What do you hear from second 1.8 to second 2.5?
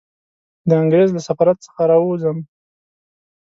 را ووځم.